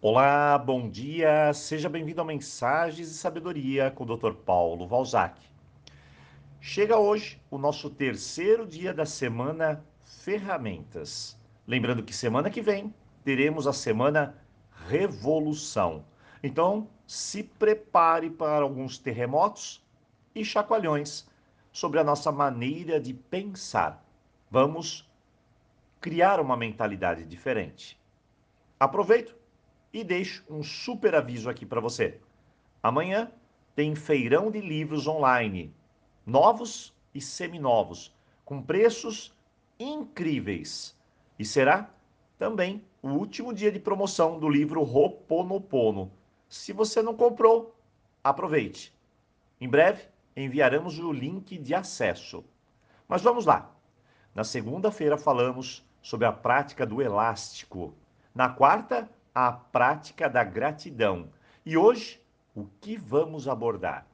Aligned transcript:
Olá, 0.00 0.56
bom 0.56 0.88
dia, 0.88 1.52
seja 1.52 1.88
bem-vindo 1.88 2.20
a 2.20 2.24
Mensagens 2.24 3.10
e 3.10 3.14
Sabedoria 3.14 3.90
com 3.90 4.04
o 4.04 4.16
Dr. 4.16 4.32
Paulo 4.32 4.86
Valzac. 4.86 5.40
Chega 6.60 6.96
hoje 6.96 7.42
o 7.50 7.58
nosso 7.58 7.90
terceiro 7.90 8.64
dia 8.64 8.94
da 8.94 9.04
semana 9.04 9.84
Ferramentas. 10.04 11.36
Lembrando 11.66 12.04
que 12.04 12.14
semana 12.14 12.48
que 12.48 12.62
vem 12.62 12.94
teremos 13.24 13.66
a 13.66 13.72
semana 13.72 14.40
Revolução. 14.86 16.04
Então, 16.44 16.86
se 17.04 17.42
prepare 17.42 18.30
para 18.30 18.62
alguns 18.62 18.98
terremotos 18.98 19.84
e 20.32 20.44
chacoalhões 20.44 21.28
sobre 21.72 21.98
a 21.98 22.04
nossa 22.04 22.30
maneira 22.30 23.00
de 23.00 23.12
pensar. 23.12 24.00
Vamos 24.48 25.10
criar 26.00 26.38
uma 26.38 26.56
mentalidade 26.56 27.24
diferente. 27.24 27.98
Aproveito 28.78 29.37
e 30.00 30.04
deixo 30.04 30.44
um 30.48 30.62
super 30.62 31.14
aviso 31.14 31.50
aqui 31.50 31.66
para 31.66 31.80
você. 31.80 32.20
Amanhã 32.82 33.30
tem 33.74 33.94
feirão 33.94 34.50
de 34.50 34.60
livros 34.60 35.06
online, 35.06 35.74
novos 36.24 36.94
e 37.12 37.20
seminovos, 37.20 38.14
com 38.44 38.62
preços 38.62 39.34
incríveis. 39.78 40.96
E 41.38 41.44
será 41.44 41.90
também 42.38 42.84
o 43.02 43.08
último 43.08 43.52
dia 43.52 43.72
de 43.72 43.80
promoção 43.80 44.38
do 44.38 44.48
livro 44.48 44.82
Roponopono. 44.82 46.12
Se 46.48 46.72
você 46.72 47.02
não 47.02 47.14
comprou, 47.14 47.74
aproveite. 48.22 48.94
Em 49.60 49.68
breve 49.68 50.04
enviaremos 50.36 50.98
o 51.00 51.12
link 51.12 51.58
de 51.58 51.74
acesso. 51.74 52.44
Mas 53.08 53.22
vamos 53.22 53.44
lá. 53.44 53.74
Na 54.32 54.44
segunda-feira 54.44 55.18
falamos 55.18 55.84
sobre 56.00 56.26
a 56.26 56.32
prática 56.32 56.86
do 56.86 57.02
elástico. 57.02 57.94
Na 58.32 58.48
quarta, 58.48 59.10
a 59.40 59.52
prática 59.52 60.28
da 60.28 60.42
gratidão. 60.42 61.30
E 61.64 61.76
hoje, 61.76 62.20
o 62.56 62.66
que 62.80 62.96
vamos 62.96 63.46
abordar? 63.46 64.04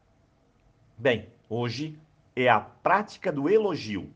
Bem, 0.98 1.30
hoje 1.48 1.98
é 2.36 2.46
a 2.50 2.60
prática 2.60 3.32
do 3.32 3.48
elogio. 3.48 4.12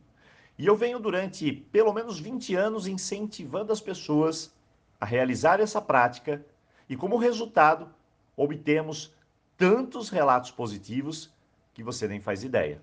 E 0.59 0.67
eu 0.67 0.77
venho 0.77 1.00
durante 1.00 1.50
pelo 1.50 1.95
menos 1.95 2.20
20 2.20 2.55
anos 2.55 2.87
incentivando 2.87 3.73
as 3.73 3.81
pessoas 3.81 4.55
a 5.00 5.06
realizar 5.06 5.61
essa 5.61 5.81
prática 5.81 6.45
e 6.91 6.95
como 6.95 7.17
resultado 7.17 7.89
obtemos 8.37 9.11
tantos 9.56 10.11
relatos 10.11 10.50
positivos 10.50 11.33
que 11.72 11.83
você 11.83 12.06
nem 12.06 12.20
faz 12.20 12.45
ideia. 12.45 12.83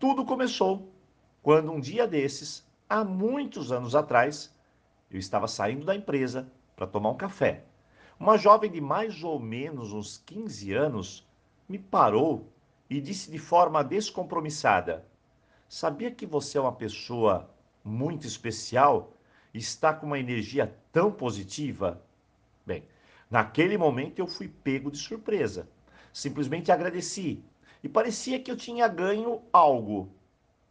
Tudo 0.00 0.24
começou 0.24 0.90
quando 1.44 1.70
um 1.70 1.78
dia 1.78 2.08
desses, 2.08 2.66
há 2.88 3.04
muitos 3.04 3.70
anos 3.70 3.94
atrás, 3.94 4.52
eu 5.08 5.16
estava 5.20 5.46
saindo 5.46 5.86
da 5.86 5.94
empresa 5.94 6.50
para 6.76 6.86
tomar 6.86 7.10
um 7.10 7.16
café. 7.16 7.64
Uma 8.20 8.36
jovem 8.36 8.70
de 8.70 8.80
mais 8.80 9.24
ou 9.24 9.40
menos 9.40 9.92
uns 9.92 10.18
15 10.18 10.72
anos 10.72 11.26
me 11.68 11.78
parou 11.78 12.52
e 12.88 13.00
disse 13.00 13.30
de 13.30 13.38
forma 13.38 13.82
descompromissada: 13.82 15.04
Sabia 15.68 16.10
que 16.10 16.26
você 16.26 16.58
é 16.58 16.60
uma 16.60 16.72
pessoa 16.72 17.50
muito 17.82 18.26
especial 18.26 19.16
está 19.58 19.92
com 19.92 20.06
uma 20.06 20.18
energia 20.18 20.76
tão 20.92 21.10
positiva? 21.10 22.02
Bem, 22.64 22.84
naquele 23.30 23.78
momento 23.78 24.18
eu 24.18 24.26
fui 24.26 24.48
pego 24.48 24.90
de 24.90 24.98
surpresa. 24.98 25.68
Simplesmente 26.12 26.72
agradeci 26.72 27.42
e 27.82 27.88
parecia 27.88 28.40
que 28.40 28.50
eu 28.50 28.56
tinha 28.56 28.88
ganho 28.88 29.42
algo. 29.52 30.10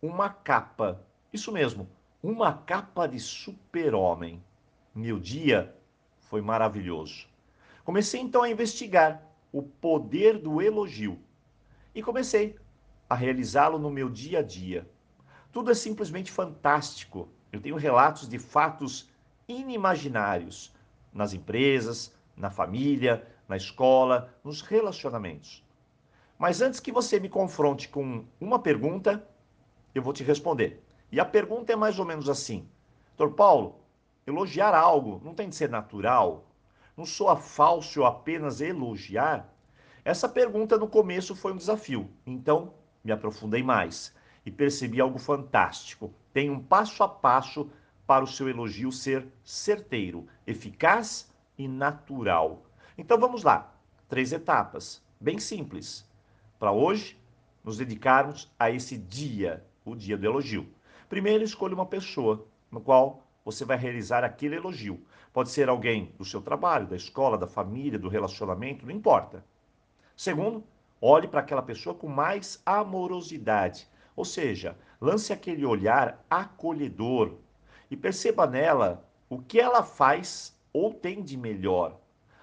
Uma 0.01 0.29
capa. 0.29 1.01
Isso 1.31 1.51
mesmo, 1.51 1.89
uma 2.21 2.53
capa 2.53 3.07
de 3.07 3.19
super-homem. 3.19 4.43
Meu 4.93 5.19
dia 5.19 5.75
foi 6.29 6.41
maravilhoso. 6.41 7.27
Comecei 7.83 8.19
então 8.19 8.43
a 8.43 8.49
investigar 8.49 9.21
o 9.51 9.61
poder 9.61 10.37
do 10.37 10.61
elogio 10.61 11.19
e 11.93 12.01
comecei 12.01 12.55
a 13.09 13.15
realizá-lo 13.15 13.77
no 13.77 13.89
meu 13.89 14.09
dia 14.09 14.39
a 14.39 14.41
dia. 14.41 14.89
Tudo 15.51 15.71
é 15.71 15.73
simplesmente 15.73 16.31
fantástico. 16.31 17.29
Eu 17.51 17.61
tenho 17.61 17.75
relatos 17.77 18.27
de 18.27 18.37
fatos 18.37 19.09
inimaginários 19.47 20.73
nas 21.13 21.33
empresas, 21.33 22.13
na 22.35 22.49
família, 22.49 23.25
na 23.47 23.55
escola, 23.55 24.35
nos 24.43 24.61
relacionamentos. 24.61 25.63
Mas 26.37 26.61
antes 26.61 26.79
que 26.79 26.91
você 26.91 27.19
me 27.19 27.29
confronte 27.29 27.87
com 27.87 28.25
uma 28.41 28.59
pergunta, 28.59 29.25
eu 29.93 30.01
vou 30.01 30.11
te 30.11 30.23
responder. 30.23 30.83
E 31.11 31.19
a 31.19 31.23
pergunta 31.23 31.71
é 31.71 31.75
mais 31.75 31.97
ou 31.97 32.05
menos 32.05 32.27
assim: 32.27 32.67
Doutor 33.15 33.35
Paulo, 33.35 33.79
Elogiar 34.27 34.73
algo 34.73 35.21
não 35.23 35.35
tem 35.35 35.47
de 35.47 35.55
ser 35.55 35.69
natural? 35.69 36.47
Não 36.97 37.05
soa 37.05 37.35
falso 37.37 38.03
apenas 38.03 38.59
elogiar? 38.59 39.47
Essa 40.03 40.27
pergunta 40.27 40.79
no 40.79 40.87
começo 40.87 41.35
foi 41.35 41.53
um 41.53 41.57
desafio, 41.57 42.09
então 42.25 42.73
me 43.03 43.11
aprofundei 43.11 43.61
mais 43.61 44.15
e 44.43 44.49
percebi 44.49 44.99
algo 44.99 45.19
fantástico. 45.19 46.11
Tem 46.33 46.49
um 46.49 46.59
passo 46.59 47.03
a 47.03 47.07
passo 47.07 47.69
para 48.07 48.23
o 48.23 48.27
seu 48.27 48.49
elogio 48.49 48.91
ser 48.91 49.27
certeiro, 49.43 50.27
eficaz 50.47 51.31
e 51.55 51.67
natural. 51.67 52.63
Então 52.97 53.19
vamos 53.19 53.43
lá, 53.43 53.75
três 54.09 54.33
etapas, 54.33 55.03
bem 55.21 55.37
simples, 55.37 56.03
para 56.57 56.71
hoje 56.71 57.15
nos 57.63 57.77
dedicarmos 57.77 58.51
a 58.57 58.71
esse 58.71 58.97
dia, 58.97 59.63
o 59.85 59.95
dia 59.95 60.17
do 60.17 60.25
elogio. 60.25 60.67
Primeiro, 61.07 61.43
escolha 61.43 61.75
uma 61.75 61.85
pessoa 61.85 62.47
no 62.71 62.81
qual 62.81 63.24
você 63.45 63.63
vai 63.63 63.77
realizar 63.77 64.23
aquele 64.23 64.55
elogio. 64.55 64.99
Pode 65.31 65.51
ser 65.51 65.69
alguém 65.69 66.11
do 66.17 66.25
seu 66.25 66.41
trabalho, 66.41 66.87
da 66.87 66.95
escola, 66.95 67.37
da 67.37 67.45
família, 67.45 67.99
do 67.99 68.09
relacionamento, 68.09 68.85
não 68.85 68.91
importa. 68.91 69.45
Segundo, 70.17 70.63
olhe 70.99 71.27
para 71.27 71.41
aquela 71.41 71.61
pessoa 71.61 71.93
com 71.93 72.07
mais 72.07 72.59
amorosidade, 72.65 73.87
ou 74.15 74.25
seja, 74.25 74.75
lance 74.99 75.31
aquele 75.31 75.63
olhar 75.63 76.25
acolhedor 76.27 77.35
e 77.91 77.95
perceba 77.95 78.47
nela 78.47 79.07
o 79.29 79.39
que 79.39 79.59
ela 79.59 79.83
faz 79.83 80.57
ou 80.73 80.91
tem 80.93 81.21
de 81.21 81.37
melhor, 81.37 81.99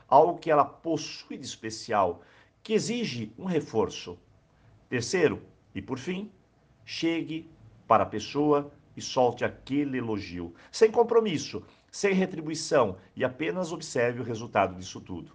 algo 0.06 0.38
que 0.38 0.50
ela 0.50 0.64
possui 0.64 1.36
de 1.36 1.44
especial, 1.44 2.22
que 2.62 2.74
exige 2.74 3.32
um 3.36 3.44
reforço. 3.44 4.16
Terceiro, 4.88 5.42
e 5.74 5.82
por 5.82 5.98
fim, 5.98 6.30
chegue 6.84 7.50
para 7.88 8.04
a 8.04 8.06
pessoa 8.06 8.70
e 8.96 9.00
solte 9.00 9.44
aquele 9.44 9.98
elogio, 9.98 10.54
sem 10.70 10.90
compromisso, 10.90 11.62
sem 11.90 12.14
retribuição 12.14 12.96
e 13.16 13.24
apenas 13.24 13.72
observe 13.72 14.20
o 14.20 14.24
resultado 14.24 14.74
disso 14.74 15.00
tudo. 15.00 15.32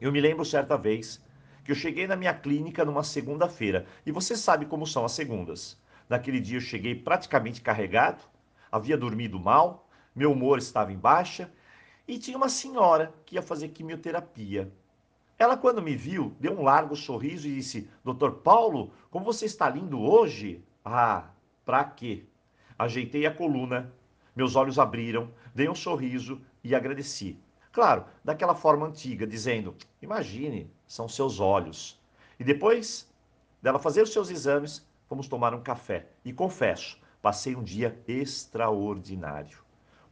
Eu 0.00 0.12
me 0.12 0.20
lembro 0.20 0.44
certa 0.44 0.76
vez 0.76 1.20
que 1.64 1.72
eu 1.72 1.76
cheguei 1.76 2.06
na 2.06 2.16
minha 2.16 2.34
clínica 2.34 2.84
numa 2.84 3.02
segunda-feira 3.02 3.86
e 4.06 4.12
você 4.12 4.36
sabe 4.36 4.66
como 4.66 4.86
são 4.86 5.04
as 5.04 5.12
segundas. 5.12 5.78
Naquele 6.08 6.40
dia 6.40 6.56
eu 6.56 6.62
cheguei 6.62 6.94
praticamente 6.94 7.60
carregado, 7.60 8.24
havia 8.70 8.96
dormido 8.96 9.38
mal, 9.38 9.88
meu 10.14 10.32
humor 10.32 10.58
estava 10.58 10.92
em 10.92 10.96
baixa 10.96 11.52
e 12.06 12.18
tinha 12.18 12.36
uma 12.36 12.48
senhora 12.48 13.12
que 13.26 13.34
ia 13.34 13.42
fazer 13.42 13.68
quimioterapia. 13.68 14.72
Ela, 15.38 15.56
quando 15.56 15.82
me 15.82 15.94
viu, 15.94 16.34
deu 16.40 16.58
um 16.58 16.64
largo 16.64 16.96
sorriso 16.96 17.46
e 17.46 17.54
disse: 17.54 17.88
Doutor 18.02 18.38
Paulo, 18.38 18.92
como 19.08 19.24
você 19.24 19.44
está 19.44 19.68
lindo 19.68 20.00
hoje? 20.00 20.64
Ah, 20.84 21.28
Pra 21.68 21.84
quê? 21.84 22.24
Ajeitei 22.78 23.26
a 23.26 23.34
coluna, 23.34 23.92
meus 24.36 24.54
olhos 24.54 24.78
abriram, 24.78 25.30
dei 25.54 25.68
um 25.68 25.74
sorriso 25.74 26.40
e 26.62 26.74
agradeci. 26.74 27.36
Claro, 27.72 28.04
daquela 28.24 28.54
forma 28.54 28.86
antiga, 28.86 29.26
dizendo: 29.26 29.74
Imagine, 30.00 30.70
são 30.86 31.08
seus 31.08 31.40
olhos. 31.40 32.00
E 32.38 32.44
depois 32.44 33.08
dela 33.60 33.78
fazer 33.78 34.02
os 34.02 34.12
seus 34.12 34.30
exames, 34.30 34.86
fomos 35.08 35.26
tomar 35.26 35.54
um 35.54 35.62
café. 35.62 36.06
E 36.24 36.32
confesso, 36.32 36.98
passei 37.20 37.56
um 37.56 37.62
dia 37.62 38.00
extraordinário. 38.06 39.58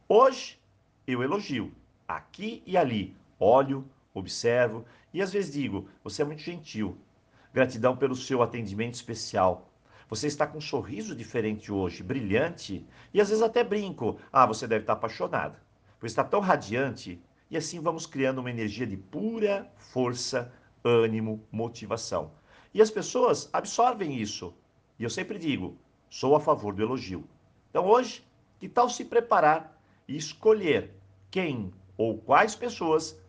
Hoje 0.09 0.59
eu 1.05 1.23
elogio, 1.23 1.71
aqui 2.07 2.61
e 2.65 2.75
ali, 2.75 3.15
olho, 3.39 3.85
observo 4.13 4.85
e 5.13 5.21
às 5.21 5.31
vezes 5.31 5.53
digo: 5.53 5.89
Você 6.03 6.21
é 6.21 6.25
muito 6.25 6.41
gentil. 6.41 6.97
Gratidão 7.53 7.95
pelo 7.95 8.15
seu 8.15 8.41
atendimento 8.41 8.95
especial. 8.95 9.69
Você 10.09 10.27
está 10.27 10.47
com 10.47 10.59
um 10.59 10.61
sorriso 10.61 11.13
diferente 11.13 11.69
hoje, 11.71 12.01
brilhante, 12.01 12.85
e 13.13 13.19
às 13.19 13.27
vezes 13.27 13.43
até 13.43 13.61
brinco. 13.61 14.17
Ah, 14.31 14.45
você 14.45 14.65
deve 14.65 14.83
estar 14.83 14.93
apaixonada, 14.93 15.61
pois 15.99 16.11
está 16.13 16.23
tão 16.23 16.39
radiante. 16.39 17.21
E 17.51 17.57
assim 17.57 17.81
vamos 17.81 18.05
criando 18.05 18.39
uma 18.39 18.49
energia 18.49 18.87
de 18.87 18.95
pura 18.95 19.69
força, 19.75 20.51
ânimo, 20.83 21.45
motivação. 21.51 22.31
E 22.73 22.81
as 22.81 22.89
pessoas 22.89 23.49
absorvem 23.51 24.15
isso. 24.15 24.53
E 24.97 25.03
eu 25.03 25.09
sempre 25.09 25.37
digo, 25.37 25.77
sou 26.09 26.35
a 26.35 26.39
favor 26.39 26.73
do 26.73 26.81
elogio. 26.81 27.27
Então 27.69 27.85
hoje, 27.85 28.25
que 28.59 28.69
tal 28.69 28.89
se 28.89 29.03
preparar 29.03 29.77
e 30.07 30.15
escolher 30.15 30.93
quem 31.29 31.73
ou 31.97 32.17
quais 32.17 32.55
pessoas 32.55 33.19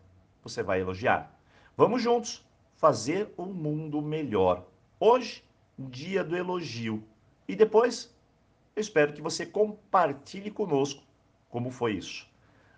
você 0.41 0.63
vai 0.63 0.79
elogiar? 0.79 1.37
Vamos 1.75 2.01
juntos 2.01 2.45
fazer 2.77 3.33
um 3.37 3.47
mundo 3.47 4.01
melhor. 4.01 4.65
Hoje 4.97 5.43
dia 5.87 6.23
do 6.23 6.35
elogio. 6.35 7.03
E 7.47 7.55
depois, 7.55 8.13
eu 8.75 8.81
espero 8.81 9.13
que 9.13 9.21
você 9.21 9.45
compartilhe 9.45 10.51
conosco 10.51 11.03
como 11.49 11.71
foi 11.71 11.93
isso. 11.93 12.27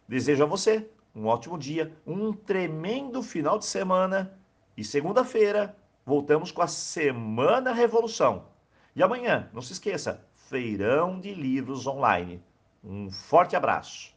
Desejo 0.08 0.44
a 0.44 0.48
você 0.48 0.90
um 1.14 1.28
ótimo 1.28 1.58
dia, 1.58 1.92
um 2.08 2.32
tremendo 2.32 3.22
final 3.22 3.60
de 3.60 3.66
semana 3.66 4.34
e 4.78 4.84
segunda-feira 4.84 5.76
voltamos 6.06 6.52
com 6.52 6.62
a 6.62 6.68
Semana 6.68 7.74
Revolução. 7.74 8.46
E 8.96 9.04
amanhã, 9.04 9.50
não 9.54 9.62
se 9.62 9.74
esqueça, 9.74 10.26
feirão 10.34 11.20
de 11.20 11.34
livros 11.34 11.86
online. 11.86 12.42
Um 12.84 13.12
forte 13.12 13.56
abraço. 13.56 14.14